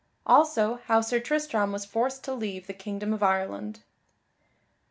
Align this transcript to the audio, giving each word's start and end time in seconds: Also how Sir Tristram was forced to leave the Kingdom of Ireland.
Also 0.25 0.77
how 0.85 0.99
Sir 0.99 1.19
Tristram 1.19 1.71
was 1.71 1.85
forced 1.85 2.23
to 2.23 2.33
leave 2.33 2.65
the 2.65 2.73
Kingdom 2.73 3.13
of 3.13 3.21
Ireland. 3.21 3.81